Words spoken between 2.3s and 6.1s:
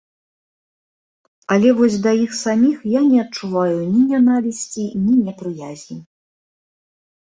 саміх я не адчуваю ні нянавісці, ні непрыязі.